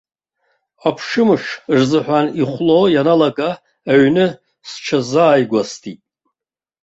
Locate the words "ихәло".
2.41-2.79